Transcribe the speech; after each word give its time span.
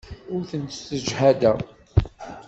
Ur 0.33 0.41
tent-ssejhadeɣ. 0.49 1.57